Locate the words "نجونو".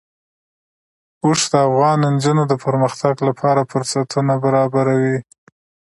2.13-2.43